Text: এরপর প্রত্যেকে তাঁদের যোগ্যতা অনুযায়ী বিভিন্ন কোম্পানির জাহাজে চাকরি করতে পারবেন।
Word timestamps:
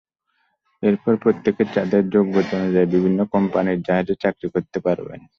এরপর 0.83 1.13
প্রত্যেকে 1.17 1.63
তাঁদের 1.75 2.03
যোগ্যতা 2.09 2.53
অনুযায়ী 2.57 2.87
বিভিন্ন 2.95 3.19
কোম্পানির 3.33 3.79
জাহাজে 3.81 4.15
চাকরি 4.19 4.47
করতে 4.49 4.77
পারবেন। 4.79 5.21